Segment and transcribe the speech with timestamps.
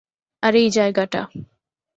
[0.43, 1.21] আর এই জায়গাটা।